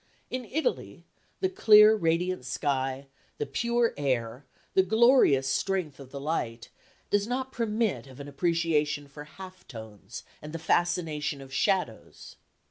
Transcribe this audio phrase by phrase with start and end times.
[0.31, 1.03] In Italy,
[1.41, 3.05] the clear, radiant sky,
[3.37, 6.69] the pure air, the glorious strength of the light,
[7.11, 12.37] does not permit of an appreciation for half tones and the fascination of shadows.